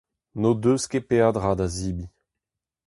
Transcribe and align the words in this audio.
N’o 0.39 0.51
deus 0.61 0.83
ket 0.89 1.07
peadra 1.09 1.51
da 1.59 1.67
zebriñ. 1.75 2.11